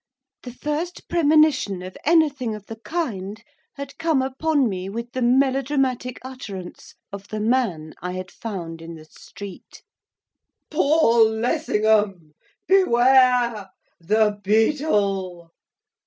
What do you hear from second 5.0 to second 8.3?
the melodramatic utterance of the man I